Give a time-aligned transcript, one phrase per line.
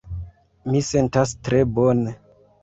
[0.71, 2.17] Mi sentas tre bone.